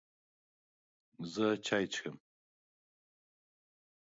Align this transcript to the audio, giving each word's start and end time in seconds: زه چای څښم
زه 1.33 1.45
چای 1.65 1.85
څښم 1.93 2.17